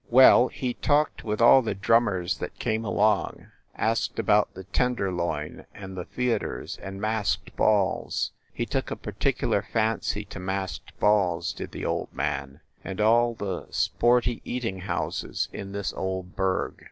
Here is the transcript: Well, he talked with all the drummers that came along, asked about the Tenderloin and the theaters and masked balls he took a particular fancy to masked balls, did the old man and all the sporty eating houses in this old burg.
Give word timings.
Well, 0.09 0.47
he 0.47 0.73
talked 0.73 1.23
with 1.23 1.41
all 1.43 1.61
the 1.61 1.75
drummers 1.75 2.39
that 2.39 2.57
came 2.57 2.83
along, 2.83 3.51
asked 3.75 4.17
about 4.17 4.51
the 4.55 4.63
Tenderloin 4.63 5.67
and 5.75 5.95
the 5.95 6.05
theaters 6.05 6.79
and 6.81 6.99
masked 6.99 7.55
balls 7.55 8.31
he 8.51 8.65
took 8.65 8.89
a 8.89 8.95
particular 8.95 9.61
fancy 9.61 10.25
to 10.25 10.39
masked 10.39 10.99
balls, 10.99 11.53
did 11.53 11.69
the 11.71 11.85
old 11.85 12.11
man 12.11 12.61
and 12.83 12.99
all 12.99 13.35
the 13.35 13.67
sporty 13.69 14.41
eating 14.43 14.79
houses 14.79 15.49
in 15.53 15.71
this 15.71 15.93
old 15.93 16.35
burg. 16.35 16.77